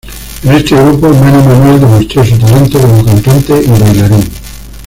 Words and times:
En 0.45 0.51
este 0.53 0.73
grupo, 0.75 1.09
Manny 1.09 1.47
Manuel 1.47 1.79
demostró 1.79 2.25
su 2.25 2.35
talento 2.39 2.79
como 2.81 3.05
cantante 3.05 3.61
y 3.63 3.67
bailarín. 3.67 4.23